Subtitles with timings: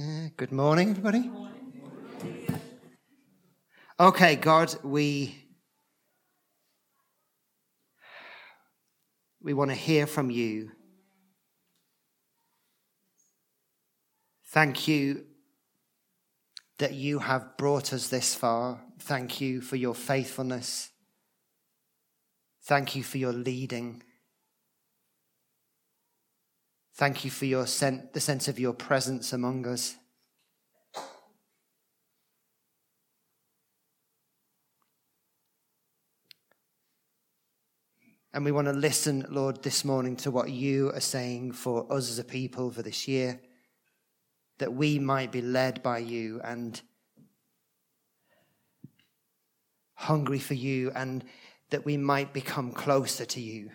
[0.00, 1.30] Good morning, everybody.
[3.98, 5.44] Okay, God, we
[9.42, 10.70] we want to hear from you.
[14.46, 15.26] Thank you
[16.78, 18.80] that you have brought us this far.
[19.00, 20.88] Thank you for your faithfulness.
[22.62, 24.02] Thank you for your leading.
[27.00, 29.96] Thank you for your the sense of your presence among us.
[38.34, 42.10] And we want to listen, Lord, this morning to what you are saying for us
[42.10, 43.40] as a people for this year,
[44.58, 46.82] that we might be led by you and
[49.94, 51.24] hungry for you, and
[51.70, 53.70] that we might become closer to you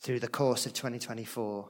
[0.00, 1.68] through the course of 2024.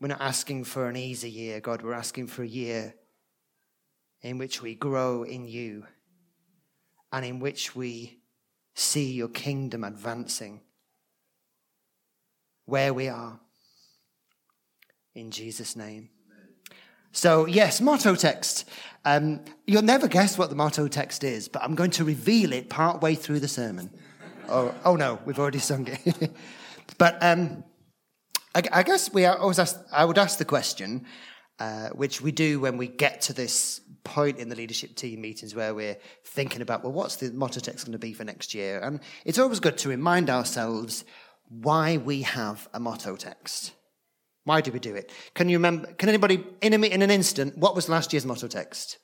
[0.00, 1.82] We're not asking for an easy year, God.
[1.82, 2.94] We're asking for a year
[4.22, 5.86] in which we grow in you
[7.12, 8.18] and in which we
[8.74, 10.60] see your kingdom advancing
[12.66, 13.40] where we are.
[15.14, 16.10] In Jesus' name.
[17.12, 18.68] So, yes, motto text.
[19.06, 22.68] Um, you'll never guess what the motto text is, but I'm going to reveal it
[22.68, 23.88] part way through the sermon.
[24.50, 26.30] oh, oh no, we've already sung it.
[26.98, 27.64] but um,
[28.56, 31.04] I, I, guess we always ask, I would ask the question,
[31.58, 35.54] uh, which we do when we get to this point in the leadership team meetings
[35.54, 38.80] where we're thinking about, well, what's the motto text going to be for next year?
[38.80, 41.04] And it's always good to remind ourselves
[41.50, 43.72] why we have a motto text.
[44.44, 45.12] Why do we do it?
[45.34, 45.92] Can you remember?
[45.92, 48.96] Can anybody, in, a, in an instant, what was last year's motto text?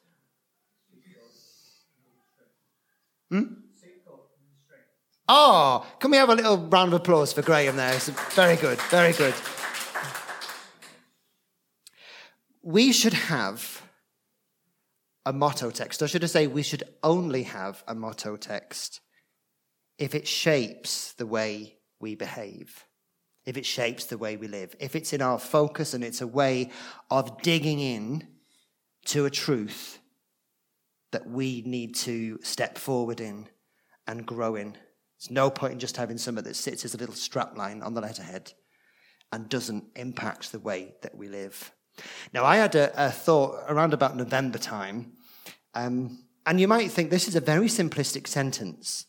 [3.31, 3.43] Hmm?
[5.29, 7.95] Oh, can we have a little round of applause for Graham there?
[7.95, 9.35] It's very good, very good.
[12.63, 13.83] We should have
[15.25, 19.01] a motto text, or should I say, we should only have a motto text
[19.99, 22.87] if it shapes the way we behave,
[23.47, 26.27] if it shapes the way we live, if it's in our focus and it's a
[26.27, 26.71] way
[27.11, 28.27] of digging in
[29.05, 30.01] to a truth
[31.13, 33.49] that we need to step forward in
[34.07, 34.77] and grow in.
[35.23, 38.01] There's no point in just having something that sits as a little strapline on the
[38.01, 38.53] letterhead
[39.31, 41.73] and doesn't impact the way that we live.
[42.35, 45.13] Now, I had a, a thought around about November time,
[45.75, 49.07] um, and you might think this is a very simplistic sentence,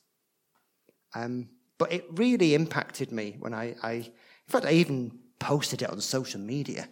[1.15, 4.11] um, but it really impacted me when I, I, in
[4.49, 6.87] fact, I even posted it on social media.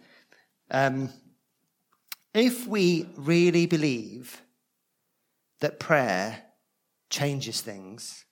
[0.68, 1.10] Um,
[2.34, 4.42] if we really believe
[5.60, 6.42] that prayer
[7.08, 8.24] changes things,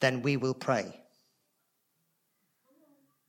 [0.00, 1.00] then we will pray.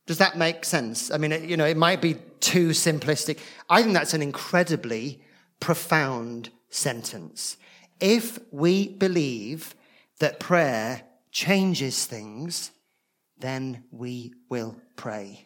[0.06, 1.10] Does that make sense?
[1.10, 3.38] I mean, it, you know, it might be too simplistic.
[3.68, 5.20] I think that's an incredibly
[5.58, 7.56] profound sentence.
[7.98, 9.74] If we believe
[10.20, 12.70] that prayer changes things,
[13.38, 15.44] then we will pray.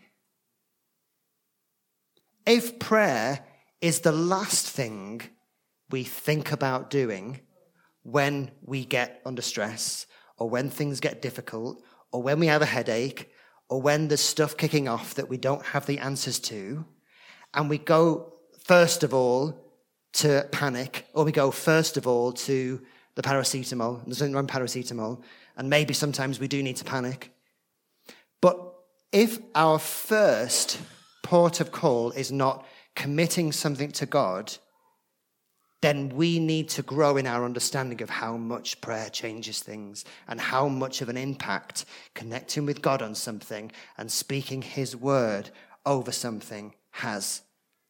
[2.47, 3.45] If prayer
[3.81, 5.23] is the last thing
[5.91, 7.41] we think about doing
[8.03, 10.07] when we get under stress,
[10.41, 11.81] or when things get difficult,
[12.11, 13.31] or when we have a headache,
[13.69, 16.84] or when there's stuff kicking off that we don't have the answers to,
[17.55, 18.33] and we go,
[18.65, 19.55] first of all,
[20.12, 22.81] to panic, or we go, first of all, to
[23.15, 25.23] the paracetamol, there's nothing wrong with paracetamol,
[25.56, 27.33] and maybe sometimes we do need to panic.
[28.41, 28.75] But
[29.12, 30.81] if our first
[31.22, 34.57] port of call is not committing something to God,
[35.83, 40.41] then we need to grow in our understanding of how much prayer changes things and
[40.41, 45.51] how much of an impact connecting with God on something and speaking His word
[45.87, 47.43] over something has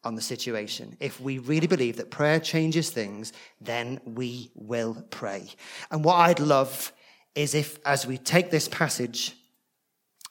[0.05, 0.97] on the situation.
[1.01, 5.49] If we really believe that prayer changes things, then we will pray.
[5.91, 6.93] And what I'd love
[7.35, 9.35] is if, as we take this passage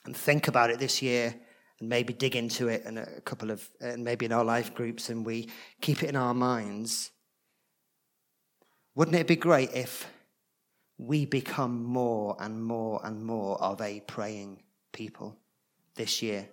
[0.04, 1.34] and think about it this year,
[1.78, 5.08] and maybe dig into it in a couple of, and maybe in our life groups,
[5.08, 5.48] and we
[5.80, 7.10] keep it in our minds
[8.94, 10.06] wouldn't it be great if
[10.98, 15.36] we become more and more and more of a praying people
[15.94, 16.48] this year?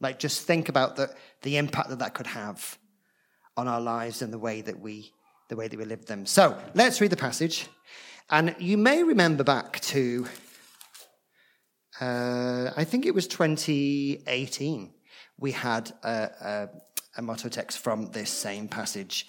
[0.00, 2.78] Like, just think about the, the impact that that could have
[3.56, 5.12] on our lives and the way that we
[5.48, 6.24] the way that we live them.
[6.24, 7.68] So let's read the passage,
[8.30, 10.26] and you may remember back to
[12.00, 14.92] uh, I think it was 2018.
[15.38, 16.08] We had a,
[16.40, 16.68] a,
[17.18, 19.28] a motto text from this same passage.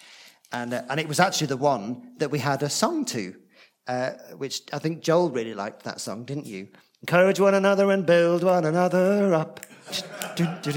[0.54, 3.36] And, uh, and it was actually the one that we had a song to,
[3.88, 6.68] uh, which I think Joel really liked that song, didn't you?
[7.02, 9.60] Encourage one another and build one another up.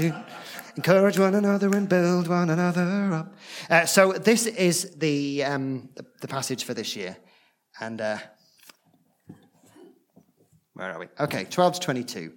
[0.75, 3.35] Encourage one another and build one another up.
[3.69, 7.15] Uh, so this is the, um, the, the passage for this year,
[7.79, 8.17] and uh,
[10.73, 11.07] where are we?
[11.19, 12.33] Okay, 12 to 22.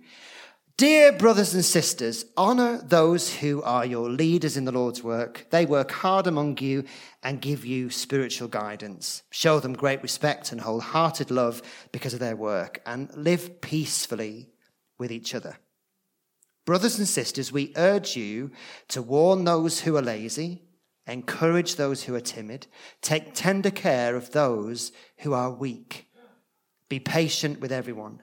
[0.81, 5.45] Dear brothers and sisters, honor those who are your leaders in the Lord's work.
[5.51, 6.85] They work hard among you
[7.23, 9.23] and give you spiritual guidance.
[9.29, 11.61] Show them great respect and wholehearted love
[11.93, 14.49] because of their work, and live peacefully
[14.97, 15.59] with each other.
[16.65, 18.51] Brothers and sisters, we urge you
[18.89, 20.63] to warn those who are lazy,
[21.07, 22.69] encourage those who are timid,
[23.03, 26.09] take tender care of those who are weak.
[26.89, 28.23] Be patient with everyone.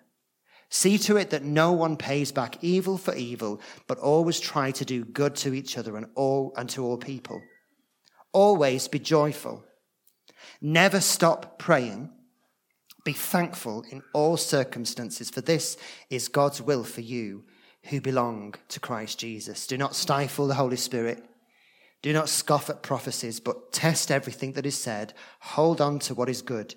[0.70, 4.86] See to it that no one pays back evil for evil, but always try to
[4.86, 7.42] do good to each other and all and to all people.
[8.34, 9.64] Always be joyful.
[10.62, 12.12] Never stop praying.
[13.06, 15.78] Be thankful in all circumstances, for this
[16.10, 17.46] is God's will for you
[17.84, 19.66] who belong to Christ Jesus.
[19.66, 21.24] Do not stifle the Holy Spirit.
[22.02, 25.14] Do not scoff at prophecies, but test everything that is said.
[25.40, 26.76] Hold on to what is good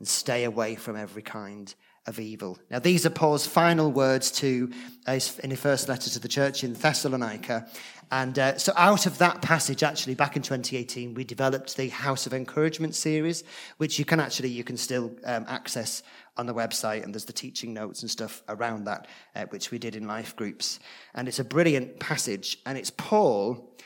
[0.00, 1.72] and stay away from every kind
[2.08, 2.58] of evil.
[2.70, 4.72] Now, these are Paul's final words to
[5.06, 7.68] uh, in his first letter to the church in Thessalonica.
[8.10, 12.26] And uh, so, out of that passage, actually, back in 2018, we developed the House
[12.26, 13.44] of Encouragement series,
[13.76, 16.02] which you can actually you can still um, access
[16.38, 19.06] on the website, and there's the teaching notes and stuff around that,
[19.36, 20.80] uh, which we did in life groups.
[21.14, 23.76] And it's a brilliant passage, and it's Paul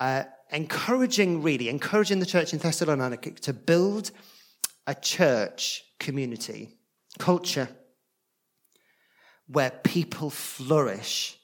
[0.00, 4.10] uh, encouraging, really encouraging the church in Thessalonica to build
[4.88, 6.77] a church community
[7.18, 7.68] culture
[9.46, 11.38] where people flourish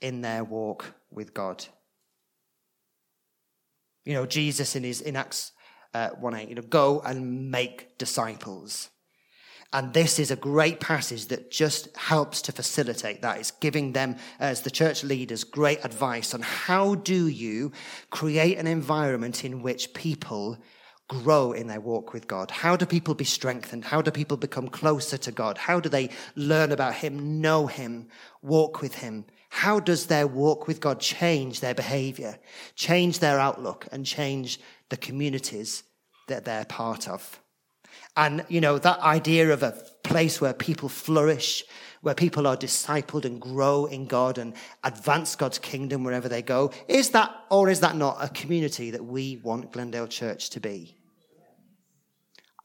[0.00, 1.64] in their walk with God.
[4.04, 5.52] You know, Jesus in his in Acts
[5.94, 8.90] uh, 1 8, you know, go and make disciples.
[9.72, 13.38] And this is a great passage that just helps to facilitate that.
[13.38, 17.72] It's giving them, as the church leaders, great advice on how do you
[18.08, 20.56] create an environment in which people
[21.08, 22.50] grow in their walk with God?
[22.50, 23.84] How do people be strengthened?
[23.84, 25.58] How do people become closer to God?
[25.58, 28.08] How do they learn about Him, know Him,
[28.42, 29.24] walk with Him?
[29.48, 32.38] How does their walk with God change their behavior,
[32.76, 34.60] change their outlook, and change
[34.90, 35.82] the communities
[36.28, 37.40] that they're part of?
[38.16, 41.64] And, you know, that idea of a place where people flourish,
[42.02, 46.70] where people are discipled and grow in God and advance God's kingdom wherever they go,
[46.86, 50.97] is that, or is that not a community that we want Glendale Church to be?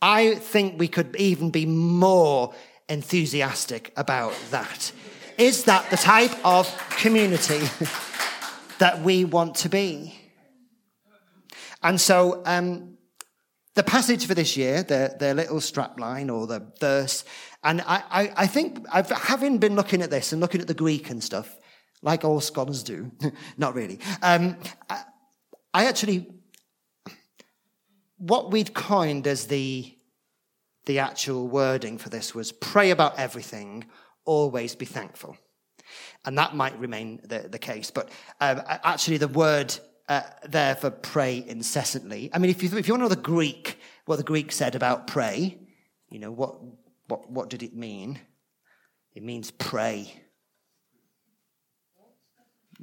[0.06, 2.54] I think we could even be more
[2.90, 4.92] enthusiastic about that.
[5.38, 7.62] Is that the type of community
[8.80, 10.20] that we want to be?
[11.82, 12.98] And so, um,
[13.76, 17.24] the passage for this year, the, the little strapline or the verse,
[17.64, 20.74] and I, I, I think, I've, having been looking at this and looking at the
[20.74, 21.58] Greek and stuff,
[22.02, 23.10] like all scholars do,
[23.58, 24.58] not really, um,
[24.90, 25.04] I,
[25.74, 26.28] I actually
[28.24, 29.93] what we'd coined as the,
[30.86, 33.86] the actual wording for this was pray about everything,
[34.26, 35.38] always be thankful.
[36.26, 37.92] And that might remain the, the case.
[37.92, 38.10] But
[38.40, 39.78] um, actually, the word
[40.10, 43.16] uh, there for pray incessantly, I mean, if you, if you want to know the
[43.16, 45.58] Greek, what the Greek said about pray,
[46.10, 46.56] you know, what,
[47.08, 48.20] what, what did it mean?
[49.14, 50.23] It means pray.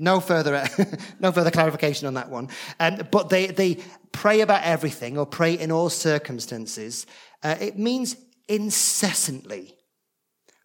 [0.00, 0.66] No further,
[1.21, 2.49] no further clarification on that one.
[2.80, 3.76] Um, but they, they
[4.12, 7.04] pray about everything or pray in all circumstances.
[7.42, 8.16] Uh, it means
[8.49, 9.76] incessantly.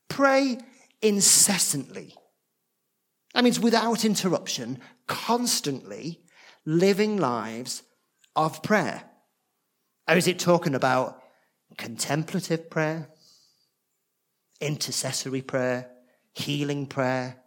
[0.07, 0.57] Pray
[1.01, 2.15] incessantly.
[3.33, 6.21] That means without interruption, constantly
[6.65, 7.83] living lives
[8.37, 9.03] of prayer.
[10.07, 11.21] Or is it talking about
[11.77, 13.09] contemplative prayer,
[14.61, 15.91] intercessory prayer,
[16.31, 17.41] healing prayer,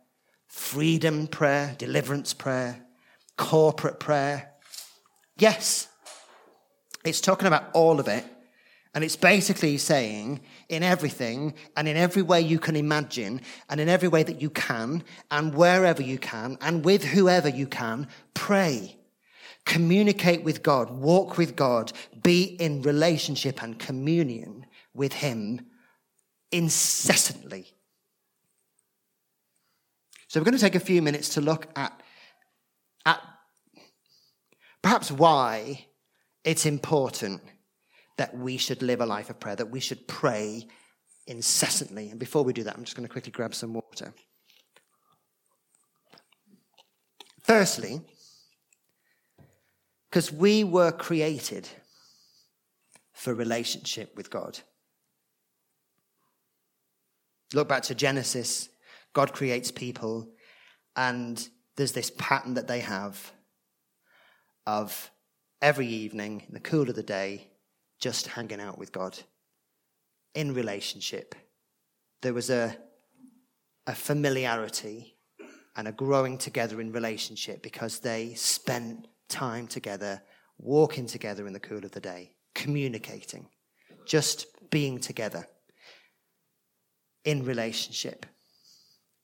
[0.48, 2.84] freedom prayer, deliverance prayer,
[3.36, 4.50] corporate prayer.
[5.36, 5.88] Yes,
[7.04, 8.24] it's talking about all of it.
[8.94, 13.88] And it's basically saying in everything and in every way you can imagine and in
[13.88, 18.96] every way that you can and wherever you can and with whoever you can, pray.
[19.64, 24.64] Communicate with God, walk with God, be in relationship and communion
[24.94, 25.66] with Him
[26.50, 27.74] incessantly.
[30.28, 32.02] So we're going to take a few minutes to look at,
[33.06, 33.20] at
[34.82, 35.86] perhaps why
[36.44, 37.40] it's important
[38.18, 40.66] that we should live a life of prayer, that we should pray
[41.26, 42.10] incessantly.
[42.10, 44.12] And before we do that, I'm just going to quickly grab some water.
[47.42, 48.02] Firstly,
[50.10, 51.68] because we were created
[53.14, 54.58] for relationship with God.
[57.54, 58.68] Look back to Genesis
[59.12, 60.28] God creates people,
[60.96, 63.32] and there's this pattern that they have
[64.66, 65.10] of
[65.62, 67.48] every evening in the cool of the day
[67.98, 69.18] just hanging out with God
[70.34, 71.34] in relationship.
[72.22, 72.76] There was a,
[73.86, 75.16] a familiarity
[75.76, 80.22] and a growing together in relationship because they spent time together,
[80.58, 83.48] walking together in the cool of the day, communicating,
[84.06, 85.46] just being together
[87.24, 88.26] in relationship.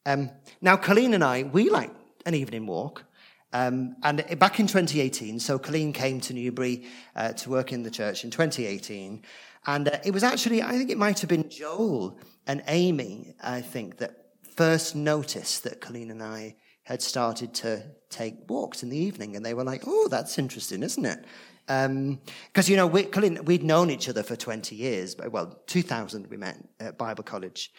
[0.06, 0.30] Um,
[0.60, 1.90] now, Colleen and I, we like
[2.26, 3.04] an evening walk.
[3.52, 7.90] Um, and back in 2018, so Colleen came to Newbury uh, to work in the
[7.90, 9.22] church in 2018.
[9.66, 13.60] And uh, it was actually, I think it might have been Joel and Amy, I
[13.60, 18.98] think, that first noticed that Colleen and I had started to take walks in the
[18.98, 19.36] evening.
[19.36, 21.24] And they were like, oh, that's interesting, isn't it?
[21.66, 25.16] Because, um, you know, we, Colleen, we'd known each other for 20 years.
[25.16, 27.72] Well, 2000 we met at Bible College.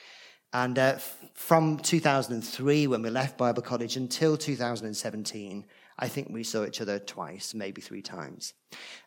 [0.56, 0.96] And uh,
[1.34, 5.66] from 2003, when we left Bible College, until 2017,
[6.00, 8.54] I think we saw each other twice, maybe three times.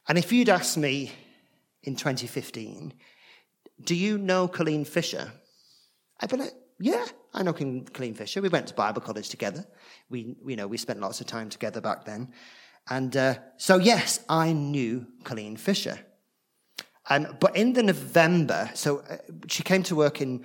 [0.06, 1.10] And if you'd asked me
[1.84, 2.92] in 2015,
[3.82, 5.32] do you know Colleen Fisher?
[6.20, 8.42] I'd be like, yeah, I know Colleen Fisher.
[8.42, 9.64] We went to Bible college together.
[10.10, 12.34] We, you know, we spent lots of time together back then.
[12.90, 15.98] And uh, so, yes, I knew Colleen Fisher.
[17.08, 19.16] Um, but in the November, so uh,
[19.48, 20.44] she came to work in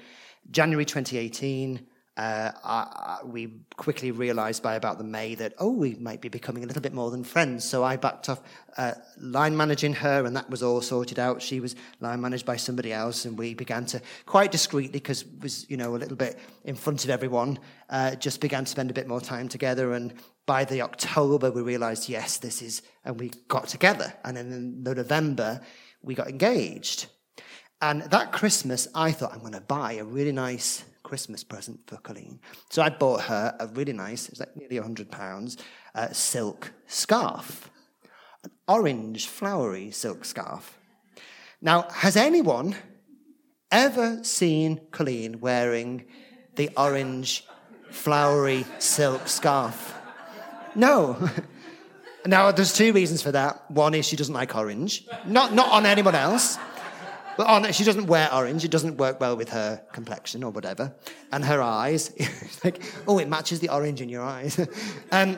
[0.52, 5.96] January 2018, uh, I, I, we quickly realized by about the May that, oh, we
[5.96, 7.68] might be becoming a little bit more than friends.
[7.68, 8.40] So I backed off
[8.78, 11.42] uh, line managing her, and that was all sorted out.
[11.42, 15.68] She was line managed by somebody else, and we began to, quite discreetly, because was,
[15.72, 17.58] you know, a little bit in front of everyone,
[17.90, 19.94] uh, just began to spend a bit more time together.
[19.94, 20.14] And
[20.46, 24.14] by the October, we realized, yes, this is, and we got together.
[24.24, 25.62] And then in the November,
[26.04, 27.08] we got engaged.
[27.84, 31.98] And that Christmas, I thought I'm going to buy a really nice Christmas present for
[31.98, 32.40] Colleen.
[32.70, 35.60] So I bought her a really nice, it's like nearly £100,
[35.94, 37.70] uh, silk scarf,
[38.46, 40.80] an orange, flowery silk scarf.
[41.62, 42.74] Now, has anyone
[43.70, 46.06] ever seen Colleen wearing
[46.56, 47.44] the orange,
[47.92, 49.94] flowery silk scarf?
[50.74, 51.18] No.
[52.26, 53.70] now, there's two reasons for that.
[53.70, 56.58] One is she doesn't like orange, not, not on anyone else.
[57.38, 58.64] But on, she doesn't wear orange.
[58.64, 60.94] It doesn't work well with her complexion or whatever.
[61.32, 62.12] And her eyes,
[62.64, 64.60] like, oh, it matches the orange in your eyes.
[65.12, 65.38] um,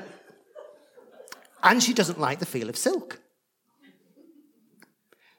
[1.63, 3.19] and she doesn't like the feel of silk.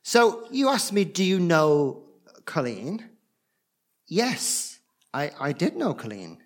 [0.02, 2.04] So you asked me, do you know
[2.44, 3.04] Colleen?
[4.06, 4.78] Yes,
[5.12, 6.38] I, I did know Colleen.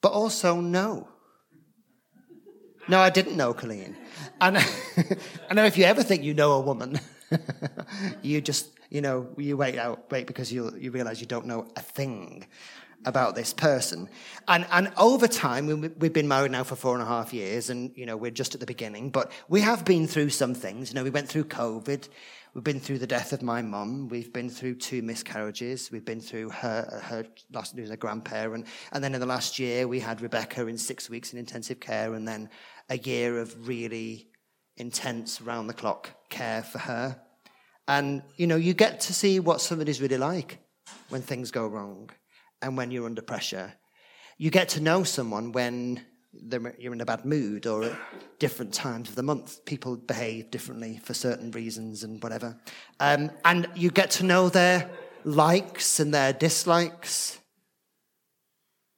[0.00, 1.08] But also, no.
[2.86, 3.96] No, I didn't know Colleen.
[4.40, 4.58] And
[5.50, 7.00] I know if you ever think you know a woman,
[8.22, 11.68] you just, you know, you wait out, wait because you you realize you don't know
[11.76, 12.46] a thing
[13.04, 14.08] about this person.
[14.46, 17.70] And and over time, we, we've been married now for four and a half years,
[17.70, 19.10] and you know we're just at the beginning.
[19.10, 20.90] But we have been through some things.
[20.90, 22.08] You know, we went through COVID.
[22.54, 24.08] We've been through the death of my mum.
[24.08, 25.90] We've been through two miscarriages.
[25.92, 29.86] We've been through her her last losing a grandparent, and then in the last year
[29.86, 32.48] we had Rebecca in six weeks in intensive care, and then
[32.88, 34.28] a year of really
[34.78, 37.20] intense round the clock care for her.
[37.86, 40.58] And, you know, you get to see what somebody's really like
[41.08, 42.10] when things go wrong
[42.62, 43.74] and when you're under pressure.
[44.36, 46.04] You get to know someone when
[46.78, 47.98] you're in a bad mood or at
[48.38, 49.64] different times of the month.
[49.64, 52.56] People behave differently for certain reasons and whatever.
[53.00, 54.90] Um, and you get to know their
[55.24, 57.38] likes and their dislikes.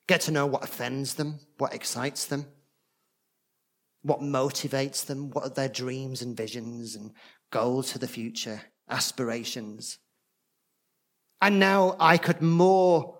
[0.09, 2.47] Get to know what offends them, what excites them
[4.03, 7.13] what motivates them, what are their dreams and visions and
[7.51, 9.99] goals for the future, aspirations.
[11.43, 13.19] And now I could more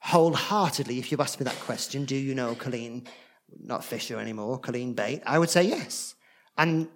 [0.00, 3.06] wholeheartedly, if you asked me that question, do you know Colleen,
[3.60, 5.22] not Fisher anymore, Colleen Bate?
[5.26, 6.14] I would say yes.
[6.56, 6.88] And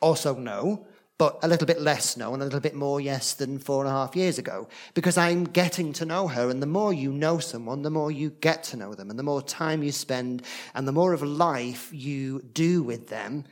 [0.00, 0.86] also no,
[1.20, 3.90] but a little bit less no and a little bit more yes than four and
[3.90, 6.48] a half years ago because I'm getting to know her.
[6.48, 9.10] And the more you know someone, the more you get to know them.
[9.10, 10.42] And the more time you spend
[10.74, 13.44] and the more of life you do with them,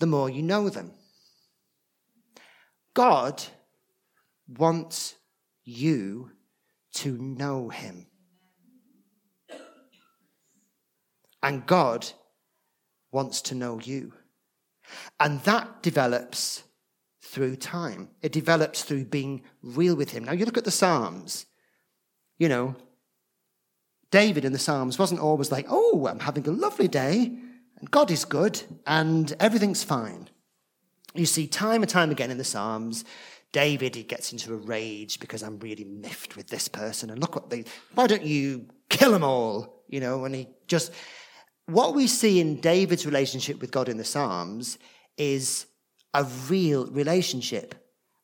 [0.00, 0.92] the more you know them.
[2.92, 3.42] God
[4.46, 5.14] wants
[5.64, 6.30] you
[6.96, 8.06] to know him.
[11.42, 12.06] And God
[13.12, 14.12] wants to know you.
[15.18, 16.63] And that develops
[17.34, 18.08] through time.
[18.22, 20.24] It develops through being real with Him.
[20.24, 21.46] Now, you look at the Psalms,
[22.38, 22.76] you know,
[24.12, 27.36] David in the Psalms wasn't always like, oh, I'm having a lovely day,
[27.76, 30.28] and God is good, and everything's fine.
[31.12, 33.04] You see, time and time again in the Psalms,
[33.50, 37.34] David, he gets into a rage because I'm really miffed with this person, and look
[37.34, 37.64] what they,
[37.96, 39.82] why don't you kill them all?
[39.88, 40.92] You know, and he just,
[41.66, 44.78] what we see in David's relationship with God in the Psalms
[45.16, 45.66] is
[46.14, 47.74] a real relationship.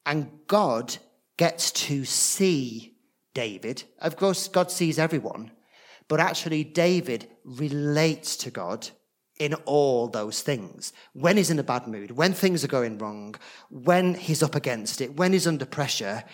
[0.06, 0.97] And God
[1.37, 2.94] gets to see
[3.35, 3.82] David.
[3.99, 5.50] Of course, God sees everyone,
[6.09, 8.88] but actually, David relates to God
[9.38, 10.92] in all those things.
[11.12, 13.37] When he's in a bad mood, when things are going wrong,
[13.70, 16.25] when he's up against it, when he's under pressure,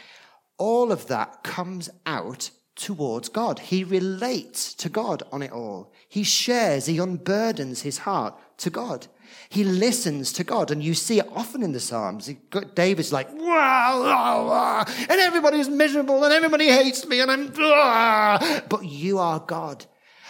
[0.59, 3.59] all of that comes out towards God.
[3.59, 5.93] He relates to God on it all.
[6.09, 9.07] He shares, he unburdens his heart to God.
[9.49, 12.31] He listens to God, and you see it often in the Psalms.
[12.75, 18.63] David's like, wow, wow, wow, and everybody's miserable, and everybody hates me, and I'm, ah.
[18.69, 19.87] but you are God,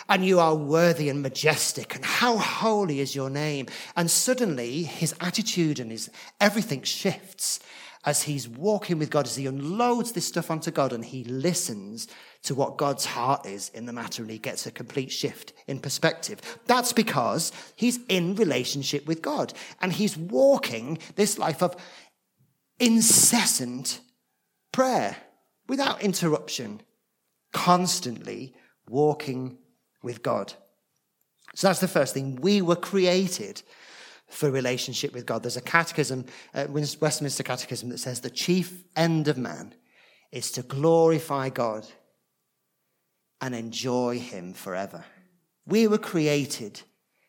[0.08, 3.66] and you are worthy and majestic, and how holy is your name?
[3.96, 6.10] And suddenly, his attitude and his
[6.40, 7.60] everything shifts
[8.06, 12.06] as he's walking with God, as he unloads this stuff onto God, and he listens
[12.44, 15.80] to what God's heart is in the matter and he gets a complete shift in
[15.80, 16.40] perspective.
[16.66, 21.74] That's because he's in relationship with God and he's walking this life of
[22.78, 24.00] incessant
[24.70, 25.16] prayer
[25.66, 26.82] without interruption,
[27.52, 28.54] constantly
[28.88, 29.58] walking
[30.04, 30.52] with God.
[31.56, 32.36] So that's the first thing.
[32.36, 33.62] We were created
[34.28, 35.42] for relationship with God.
[35.42, 39.74] There's a catechism, uh, Westminster Catechism, that says the chief end of man
[40.32, 41.86] is to glorify God
[43.40, 45.04] and enjoy Him forever.
[45.66, 46.80] We were created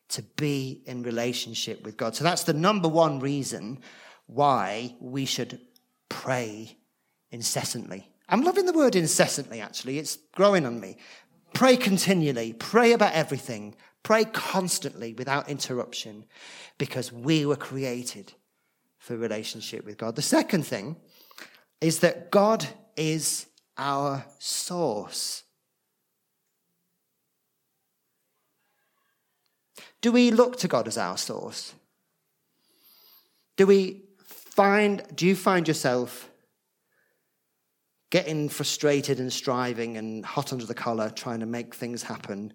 [0.08, 2.16] to be in relationship with God.
[2.16, 3.80] So that's the number one reason
[4.26, 5.60] why we should
[6.08, 6.76] pray
[7.30, 8.08] incessantly.
[8.28, 9.98] I'm loving the word incessantly, actually.
[9.98, 10.96] It's growing on me.
[11.54, 13.74] Pray continually, pray about everything,
[14.08, 16.24] pray constantly without interruption
[16.78, 18.32] because we were created
[18.96, 20.16] for relationship with God.
[20.16, 20.96] The second thing
[21.82, 23.44] is that God is
[23.76, 25.42] our source.
[30.00, 31.74] Do we look to God as our source?
[33.58, 36.30] Do we find, do you find yourself
[38.08, 42.54] getting frustrated and striving and hot under the collar, trying to make things happen?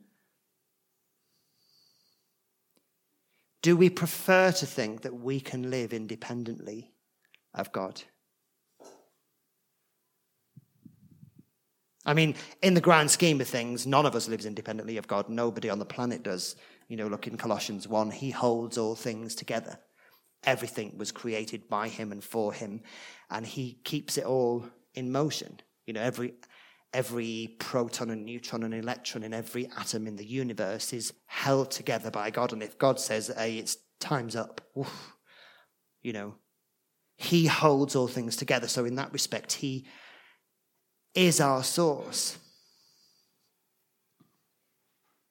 [3.63, 6.91] Do we prefer to think that we can live independently
[7.55, 8.03] of God?
[12.05, 15.29] I mean, in the grand scheme of things, none of us lives independently of God.
[15.29, 16.57] Nobody on the planet does.
[16.89, 19.79] You know, look in Colossians 1, he holds all things together.
[20.43, 22.81] Everything was created by him and for him,
[23.29, 25.61] and he keeps it all in motion.
[25.87, 26.33] You know, every
[26.93, 32.11] every proton and neutron and electron in every atom in the universe is held together
[32.11, 32.53] by God.
[32.53, 35.13] And if God says, hey, it's time's up, oof,
[36.01, 36.35] you know,
[37.15, 38.67] he holds all things together.
[38.67, 39.85] So in that respect, he
[41.13, 42.37] is our source.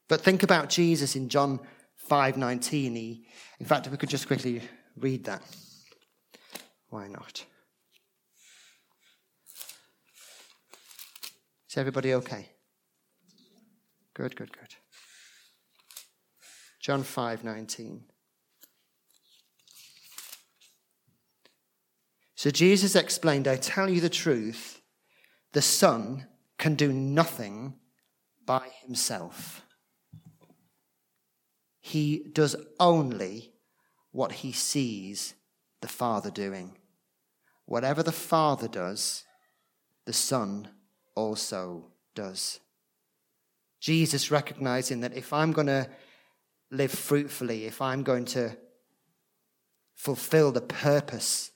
[0.08, 1.60] But think about Jesus in John
[2.08, 2.96] 5:19.
[2.96, 3.26] He,
[3.58, 4.62] in fact, if we could just quickly
[4.96, 5.42] read that.
[6.88, 7.44] Why not?
[11.72, 12.50] Is everybody okay?
[14.12, 14.74] Good, good, good.
[16.78, 18.02] John 5:19.
[22.34, 24.82] So Jesus explained, I tell you the truth,
[25.52, 27.78] the Son can do nothing
[28.44, 29.62] by himself.
[31.80, 33.54] He does only
[34.10, 35.36] what he sees
[35.80, 36.76] the Father doing.
[37.64, 39.24] Whatever the Father does,
[40.04, 40.68] the Son
[41.14, 42.60] also does.
[43.80, 45.88] Jesus recognizing that if I'm going to
[46.70, 48.56] live fruitfully, if I'm going to
[49.94, 51.50] fulfill the purpose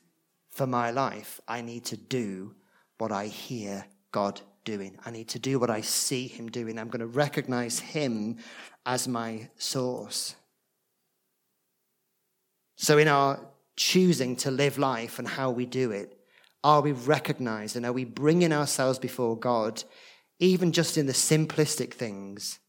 [0.49, 2.55] for my life, I need to do
[2.97, 4.97] what I hear God doing.
[5.05, 6.77] I need to do what I see Him doing.
[6.77, 8.37] I'm going to recognize Him
[8.85, 10.35] as my source.
[12.75, 13.39] So, in our
[13.75, 16.16] choosing to live life and how we do it,
[16.63, 19.83] are we recognized and are we bringing ourselves before God,
[20.39, 22.59] even just in the simplistic things,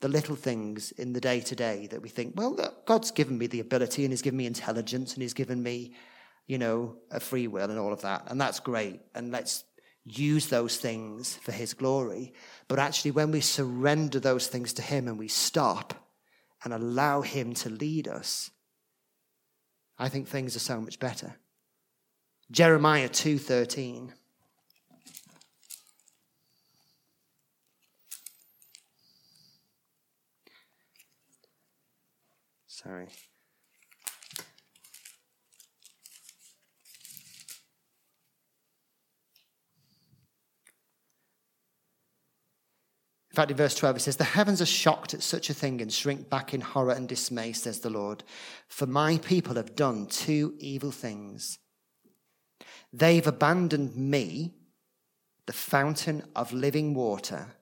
[0.00, 3.46] the little things in the day to day that we think, well, God's given me
[3.46, 5.94] the ability and He's given me intelligence and He's given me,
[6.46, 8.24] you know, a free will and all of that.
[8.26, 9.00] And that's great.
[9.14, 9.64] And let's
[10.04, 12.34] use those things for His glory.
[12.68, 15.94] But actually, when we surrender those things to Him and we stop
[16.62, 18.50] and allow Him to lead us,
[19.98, 21.36] I think things are so much better.
[22.54, 24.12] Jeremiah 2:13
[32.68, 33.02] Sorry.
[33.02, 33.08] In
[43.32, 45.92] fact, in verse 12, it says, The heavens are shocked at such a thing and
[45.92, 48.22] shrink back in horror and dismay, says the Lord.
[48.68, 51.58] For my people have done two evil things.
[52.96, 54.54] They've abandoned me,
[55.46, 57.56] the fountain of living water,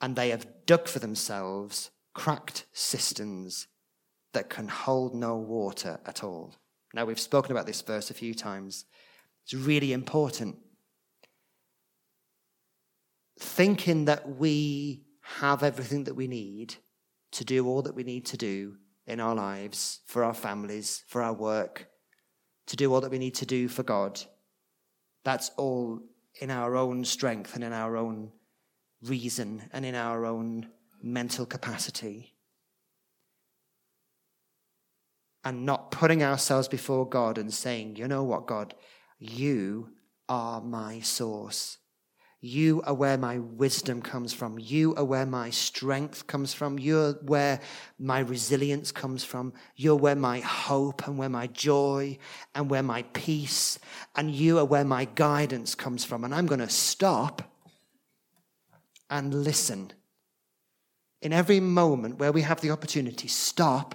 [0.00, 3.68] and they have dug for themselves cracked cisterns
[4.32, 6.56] that can hold no water at all.
[6.92, 8.86] Now, we've spoken about this verse a few times.
[9.44, 10.56] It's really important
[13.38, 16.74] thinking that we have everything that we need
[17.30, 18.74] to do all that we need to do
[19.06, 21.88] in our lives, for our families, for our work,
[22.66, 24.20] to do all that we need to do for God,
[25.24, 26.00] that's all
[26.40, 28.30] in our own strength and in our own
[29.02, 30.68] reason and in our own
[31.02, 32.34] mental capacity.
[35.44, 38.74] And not putting ourselves before God and saying, you know what, God,
[39.18, 39.90] you
[40.28, 41.78] are my source.
[42.40, 44.58] You are where my wisdom comes from.
[44.58, 46.78] You are where my strength comes from.
[46.78, 47.60] You're where
[47.98, 49.54] my resilience comes from.
[49.74, 52.18] You're where my hope and where my joy
[52.54, 53.78] and where my peace
[54.14, 56.24] and you are where my guidance comes from.
[56.24, 57.42] And I'm going to stop
[59.08, 59.92] and listen.
[61.22, 63.94] In every moment where we have the opportunity, stop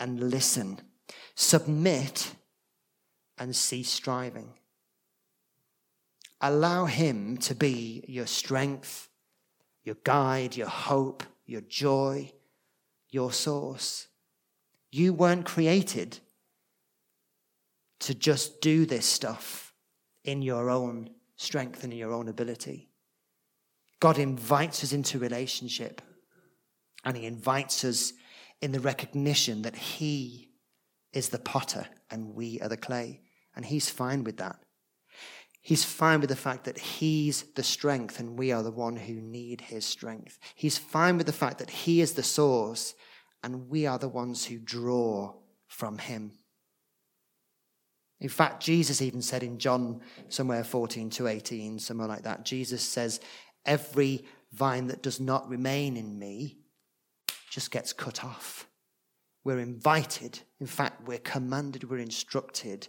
[0.00, 0.80] and listen.
[1.34, 2.34] Submit
[3.38, 4.54] and cease striving.
[6.40, 9.08] Allow Him to be your strength,
[9.84, 12.32] your guide, your hope, your joy,
[13.10, 14.08] your source.
[14.90, 16.18] You weren't created
[18.00, 19.72] to just do this stuff
[20.24, 22.90] in your own strength and in your own ability.
[24.00, 26.02] God invites us into relationship
[27.04, 28.12] and He invites us
[28.60, 30.50] in the recognition that He
[31.12, 33.20] is the potter and we are the clay.
[33.54, 34.58] And He's fine with that.
[35.66, 39.14] He's fine with the fact that he's the strength and we are the one who
[39.14, 40.38] need his strength.
[40.54, 42.94] He's fine with the fact that he is the source
[43.42, 45.34] and we are the ones who draw
[45.66, 46.30] from him.
[48.20, 52.82] In fact, Jesus even said in John somewhere 14 to 18, somewhere like that, Jesus
[52.82, 53.18] says,
[53.64, 56.58] Every vine that does not remain in me
[57.50, 58.68] just gets cut off.
[59.42, 62.86] We're invited, in fact, we're commanded, we're instructed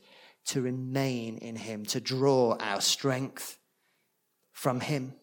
[0.48, 3.58] to remain in Him, to draw our strength
[4.54, 5.14] from Him.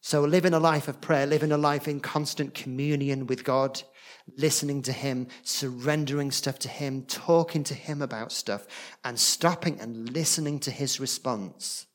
[0.00, 3.82] So, living a life of prayer, living a life in constant communion with God,
[4.36, 8.66] listening to Him, surrendering stuff to Him, talking to Him about stuff,
[9.02, 11.86] and stopping and listening to His response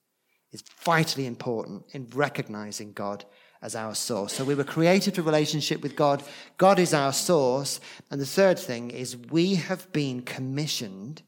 [0.52, 3.26] is vitally important in recognizing God
[3.62, 4.34] as our source.
[4.34, 6.24] So we were created for relationship with God.
[6.58, 7.80] God is our source.
[8.10, 11.22] And the third thing is we have been commissioned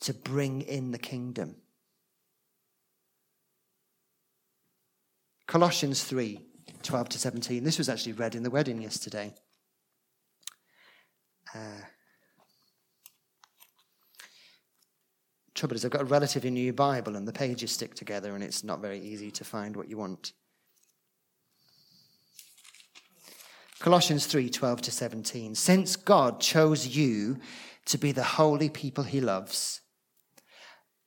[0.00, 1.56] to bring in the kingdom.
[5.46, 6.40] Colossians 3
[6.82, 7.64] 12 to 17.
[7.64, 9.34] This was actually read in the wedding yesterday.
[11.54, 11.82] Uh,
[15.54, 18.64] trouble is, I've got a relatively new Bible and the pages stick together and it's
[18.64, 20.32] not very easy to find what you want.
[23.80, 25.54] Colossians 3 12 to 17.
[25.54, 27.38] Since God chose you
[27.86, 29.80] to be the holy people he loves,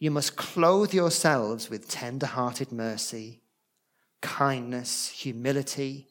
[0.04, 3.40] you must clothe yourselves with tender hearted mercy,
[4.22, 6.10] kindness, humility,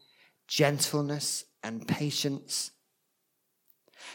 [0.48, 2.70] gentleness, and patience.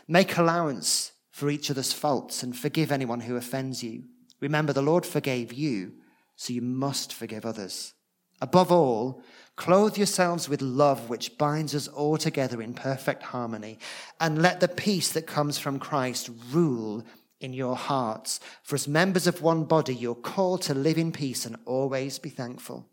[0.07, 4.05] Make allowance for each other's faults and forgive anyone who offends you.
[4.39, 5.93] Remember, the Lord forgave you,
[6.35, 7.93] so you must forgive others.
[8.41, 9.21] Above all,
[9.57, 13.77] clothe yourselves with love, which binds us all together in perfect harmony,
[14.19, 17.03] and let the peace that comes from Christ rule
[17.39, 18.39] in your hearts.
[18.63, 22.29] For as members of one body, you're called to live in peace and always be
[22.29, 22.87] thankful.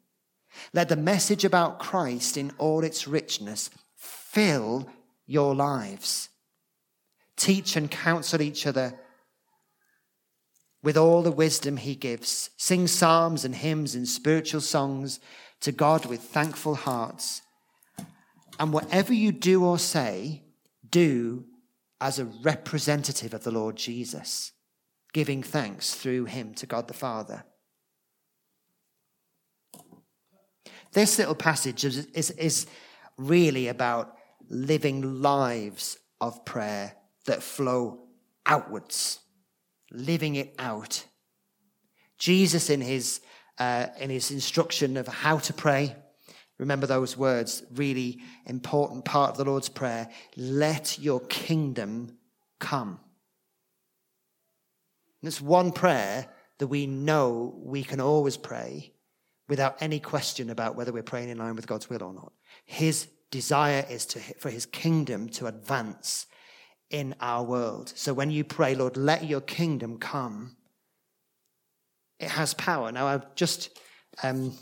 [0.72, 4.88] Let the message about Christ in all its richness fill
[5.26, 6.28] your lives.
[7.37, 8.94] Teach and counsel each other
[10.83, 12.50] with all the wisdom he gives.
[12.57, 15.18] Sing psalms and hymns and spiritual songs
[15.61, 17.42] to God with thankful hearts.
[18.61, 20.42] And whatever you do or say,
[20.88, 21.44] do
[22.04, 24.52] as a representative of the Lord Jesus,
[25.14, 27.44] giving thanks through him to God the Father.
[30.92, 32.66] This little passage is, is, is
[33.16, 34.18] really about
[34.50, 38.04] living lives of prayer that flow
[38.44, 39.20] outwards,
[39.90, 41.06] living it out.
[42.18, 43.22] Jesus, in his,
[43.56, 45.96] uh, in his instruction of how to pray,
[46.58, 50.08] Remember those words, really important part of the Lord's Prayer.
[50.36, 52.16] Let your kingdom
[52.60, 53.00] come.
[55.20, 56.26] And it's one prayer
[56.58, 58.92] that we know we can always pray
[59.48, 62.32] without any question about whether we're praying in line with God's will or not.
[62.64, 66.26] His desire is to, for his kingdom to advance
[66.90, 67.92] in our world.
[67.96, 70.56] So when you pray, Lord, let your kingdom come,
[72.20, 72.92] it has power.
[72.92, 73.76] Now, I've just
[74.22, 74.56] um,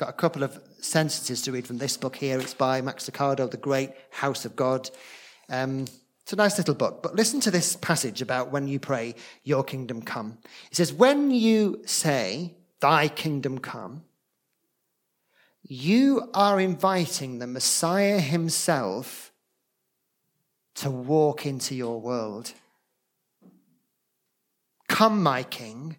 [0.00, 2.40] got a couple of sentences to read from this book here.
[2.40, 4.88] It's by Max Lucado, The Great House of God.
[5.50, 5.84] Um,
[6.22, 9.62] it's a nice little book, but listen to this passage about when you pray, Your
[9.62, 10.38] kingdom come.
[10.70, 14.04] It says, When you say, Thy kingdom come,
[15.64, 19.32] you are inviting the Messiah himself
[20.76, 22.54] to walk into your world.
[24.88, 25.98] Come, my King,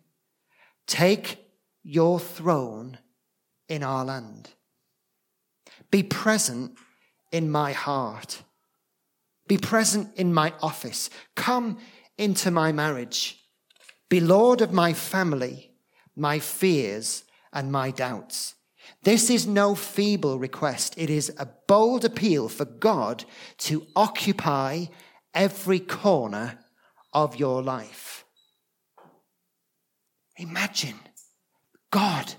[0.88, 1.38] take
[1.84, 2.98] your throne
[3.72, 4.50] in our land.
[5.92, 6.78] Be present
[7.32, 8.44] in my heart.
[9.48, 11.10] Be present in my office.
[11.38, 11.78] Come
[12.18, 13.40] into my marriage.
[14.10, 15.72] Be Lord of my family,
[16.18, 18.56] my fears, and my doubts.
[19.04, 20.94] This is no feeble request.
[20.98, 23.24] It is a bold appeal for God
[23.60, 24.88] to occupy
[25.34, 26.60] every corner
[27.14, 28.26] of your life.
[30.36, 31.00] Imagine
[31.90, 32.36] God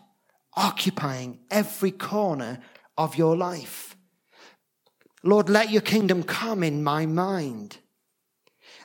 [0.54, 2.60] occupying every corner
[2.96, 3.96] of your life.
[5.22, 7.78] Lord, let your kingdom come in my mind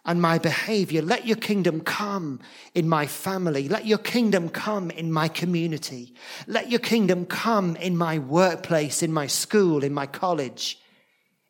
[0.05, 1.01] and my behavior.
[1.01, 2.39] Let your kingdom come
[2.73, 3.67] in my family.
[3.67, 6.13] Let your kingdom come in my community.
[6.47, 10.79] Let your kingdom come in my workplace, in my school, in my college,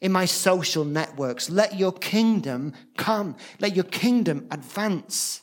[0.02, 1.50] in my social networks.
[1.50, 3.36] Let your kingdom come.
[3.60, 5.42] Let your kingdom advance.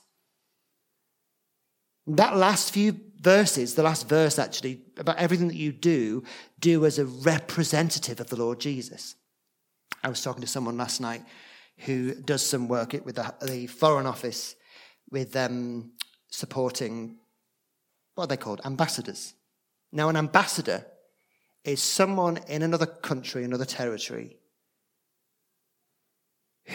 [2.07, 6.23] That last few verses, the last verse actually, about everything that you do,
[6.61, 9.17] do as a representative of the Lord Jesus.
[10.03, 11.23] I was talking to someone last night
[11.79, 14.55] who does some work with the, Foreign Office
[15.11, 15.93] with um,
[16.31, 17.17] supporting
[18.15, 18.61] what are they called?
[18.65, 19.35] Ambassadors.
[19.91, 20.87] Now, an ambassador
[21.65, 24.37] is someone in another country, another territory,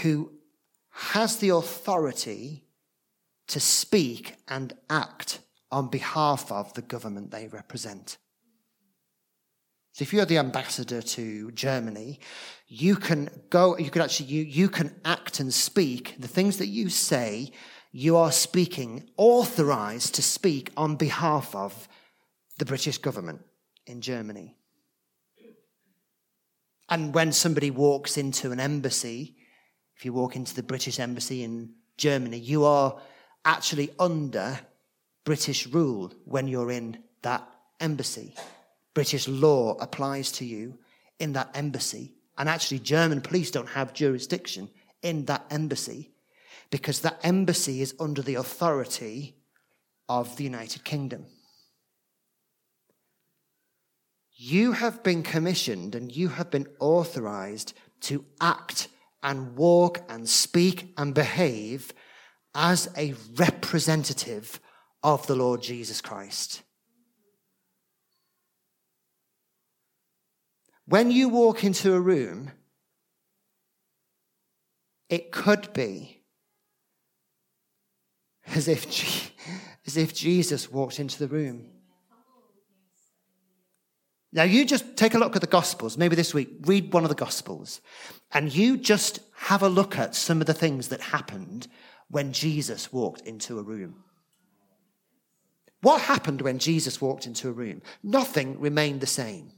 [0.01, 0.31] who
[0.89, 2.65] has the authority
[3.47, 5.39] to speak and act
[5.71, 8.17] on behalf of the government they represent.
[9.93, 12.19] So if you're the ambassador to Germany,
[12.67, 16.15] you can go, you can actually, you, you can act and speak.
[16.19, 17.51] The things that you say,
[17.91, 21.88] you are speaking, authorized to speak on behalf of
[22.60, 23.41] the British government
[23.88, 24.55] in Germany.
[26.88, 29.36] And when somebody walks into an embassy,
[29.95, 32.99] if you walk into the British embassy in Germany, you are
[33.43, 34.60] actually under
[35.23, 37.47] British rule when you're in that
[37.79, 38.36] embassy.
[38.93, 40.77] British law applies to you
[41.19, 42.13] in that embassy.
[42.38, 44.69] And actually, German police don't have jurisdiction
[45.01, 46.12] in that embassy
[46.71, 49.36] because that embassy is under the authority
[50.08, 51.25] of the United Kingdom.
[54.36, 58.88] You have been commissioned and you have been authorized to act
[59.21, 61.93] and walk and speak and behave
[62.55, 64.60] as a representative
[65.03, 66.63] of the Lord Jesus Christ.
[70.85, 72.51] When you walk into a room,
[75.07, 76.23] it could be
[78.47, 79.31] as if,
[79.85, 81.67] as if Jesus walked into the room.
[84.31, 87.09] Now, you just take a look at the Gospels, maybe this week, read one of
[87.09, 87.81] the Gospels,
[88.31, 91.67] and you just have a look at some of the things that happened
[92.09, 94.03] when Jesus walked into a room.
[95.82, 97.82] What happened when Jesus walked into a room?
[98.04, 99.52] Nothing remained the same.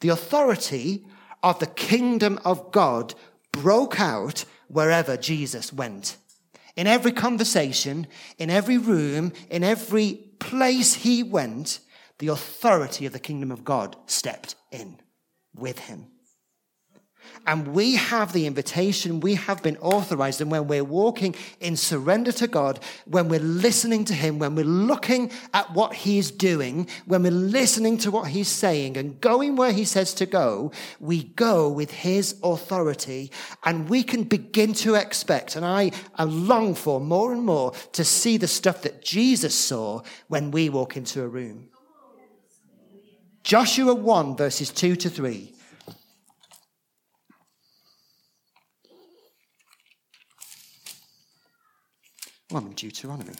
[0.00, 1.06] The authority
[1.42, 3.14] of the kingdom of God
[3.52, 6.16] broke out wherever Jesus went.
[6.76, 8.06] In every conversation,
[8.38, 11.80] in every room, in every place he went,
[12.18, 15.00] the authority of the kingdom of God stepped in
[15.54, 16.06] with him.
[17.46, 20.40] And we have the invitation, we have been authorized.
[20.40, 24.64] And when we're walking in surrender to God, when we're listening to Him, when we're
[24.64, 29.72] looking at what He's doing, when we're listening to what He's saying and going where
[29.72, 33.32] He says to go, we go with His authority
[33.64, 35.56] and we can begin to expect.
[35.56, 40.02] And I, I long for more and more to see the stuff that Jesus saw
[40.28, 41.68] when we walk into a room.
[43.42, 45.54] Joshua 1 verses 2 to 3.
[52.50, 53.34] One, Deuteronomy.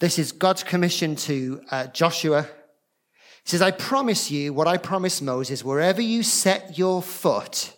[0.00, 2.42] This is God's commission to uh, Joshua.
[2.42, 7.76] He says, I promise you what I promised Moses wherever you set your foot,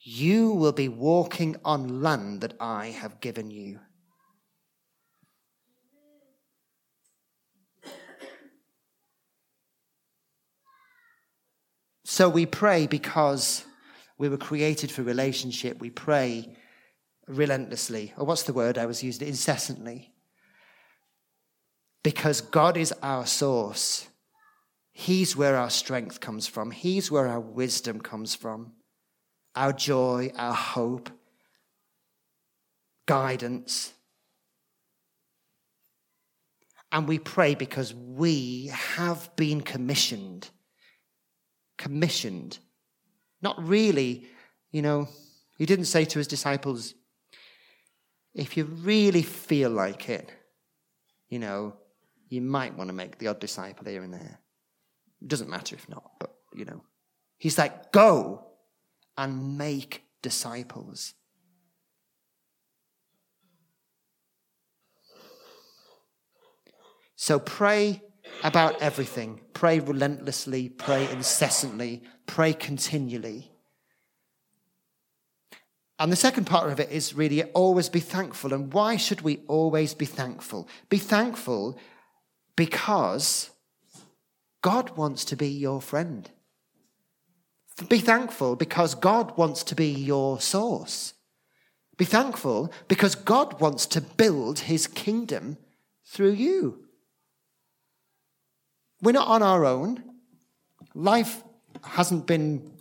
[0.00, 3.78] you will be walking on land that I have given you.
[12.04, 13.64] So we pray because
[14.16, 15.78] we were created for relationship.
[15.78, 16.56] We pray
[17.26, 18.12] relentlessly.
[18.16, 19.28] Or what's the word I was using?
[19.28, 20.12] Incessantly.
[22.02, 24.08] Because God is our source.
[24.92, 26.70] He's where our strength comes from.
[26.70, 28.72] He's where our wisdom comes from.
[29.54, 31.10] Our joy, our hope,
[33.06, 33.92] guidance.
[36.92, 40.48] And we pray because we have been commissioned.
[41.76, 42.58] Commissioned.
[43.42, 44.26] Not really,
[44.70, 45.08] you know,
[45.58, 46.94] he didn't say to his disciples,
[48.36, 50.30] if you really feel like it,
[51.30, 51.74] you know,
[52.28, 54.40] you might want to make the odd disciple here and there.
[55.22, 56.82] It doesn't matter if not, but, you know.
[57.38, 58.46] He's like, go
[59.16, 61.14] and make disciples.
[67.14, 68.02] So pray
[68.44, 69.40] about everything.
[69.54, 73.55] Pray relentlessly, pray incessantly, pray continually.
[75.98, 78.52] And the second part of it is really always be thankful.
[78.52, 80.68] And why should we always be thankful?
[80.90, 81.78] Be thankful
[82.54, 83.50] because
[84.62, 86.30] God wants to be your friend.
[87.88, 91.14] Be thankful because God wants to be your source.
[91.96, 95.56] Be thankful because God wants to build his kingdom
[96.04, 96.84] through you.
[99.02, 100.02] We're not on our own.
[100.94, 101.42] Life
[101.84, 102.72] hasn't been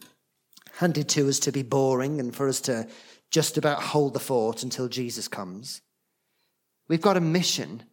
[0.78, 2.88] handed to us to be boring and for us to
[3.32, 5.82] just about hold the fort until Jesus comes.
[6.88, 7.84] We've got a mission.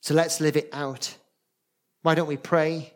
[0.00, 1.16] So let's live it out.
[2.02, 2.92] Why don't we pray?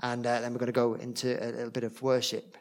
[0.00, 2.56] And uh, then we're going to go into a little bit of worship.